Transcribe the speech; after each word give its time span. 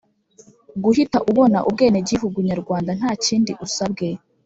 guhita 0.83 1.17
ubona 1.29 1.57
ubwenegihugu 1.67 2.37
nyarwanda 2.49 2.91
nta 2.99 3.11
kindi 3.25 3.51
usabwe. 3.65 4.07